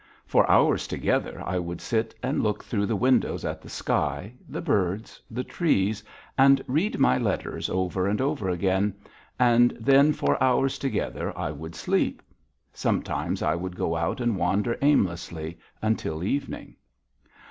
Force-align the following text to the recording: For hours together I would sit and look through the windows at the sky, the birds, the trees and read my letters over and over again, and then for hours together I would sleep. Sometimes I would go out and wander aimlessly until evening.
For 0.25 0.49
hours 0.49 0.87
together 0.87 1.43
I 1.45 1.59
would 1.59 1.79
sit 1.79 2.15
and 2.23 2.41
look 2.41 2.63
through 2.63 2.87
the 2.87 2.95
windows 2.95 3.45
at 3.45 3.61
the 3.61 3.69
sky, 3.69 4.33
the 4.49 4.59
birds, 4.59 5.21
the 5.29 5.43
trees 5.43 6.03
and 6.39 6.59
read 6.67 6.97
my 6.97 7.19
letters 7.19 7.69
over 7.69 8.07
and 8.07 8.19
over 8.19 8.49
again, 8.49 8.95
and 9.39 9.77
then 9.79 10.11
for 10.11 10.41
hours 10.43 10.79
together 10.79 11.37
I 11.37 11.51
would 11.51 11.75
sleep. 11.75 12.23
Sometimes 12.73 13.43
I 13.43 13.53
would 13.53 13.75
go 13.75 13.95
out 13.95 14.19
and 14.19 14.37
wander 14.39 14.75
aimlessly 14.81 15.59
until 15.83 16.23
evening. 16.23 16.77